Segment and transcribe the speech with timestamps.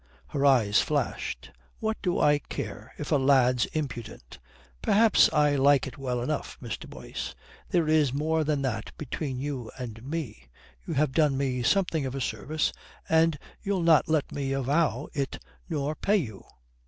[0.29, 1.51] Her eyes flashed.
[1.79, 4.39] "What do I care if a lad's impudent?
[4.81, 6.89] Perhaps I like it well enough, Mr.
[6.89, 7.35] Boyce.
[7.69, 10.47] There is more than that between you and me.
[10.87, 12.73] You have done me something of a service,
[13.09, 15.37] and you'll not let me avow it
[15.69, 16.45] nor pay you.